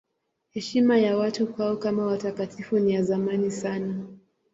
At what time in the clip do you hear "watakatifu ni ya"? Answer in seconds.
2.05-3.03